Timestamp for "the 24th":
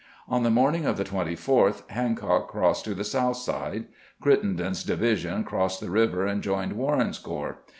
0.97-1.87